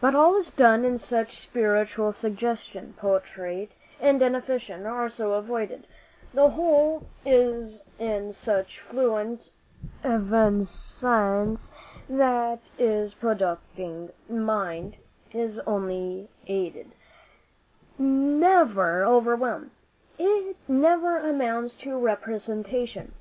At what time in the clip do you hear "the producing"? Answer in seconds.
12.78-14.10